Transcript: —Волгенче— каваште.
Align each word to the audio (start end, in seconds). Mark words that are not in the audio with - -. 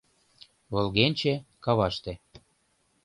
—Волгенче— 0.73 1.33
каваште. 1.63 2.13